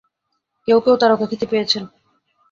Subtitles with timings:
[0.67, 1.83] কেউ কেউ তারকাখ্যাতি পেয়েছেন।